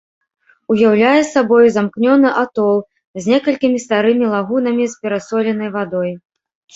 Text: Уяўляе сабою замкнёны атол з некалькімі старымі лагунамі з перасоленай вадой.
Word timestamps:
Уяўляе 0.75 1.17
сабою 1.25 1.59
замкнёны 1.75 2.31
атол 2.43 2.77
з 3.25 3.31
некалькімі 3.33 3.77
старымі 3.85 4.25
лагунамі 4.33 4.89
з 4.95 5.05
перасоленай 5.05 5.69
вадой. 5.77 6.11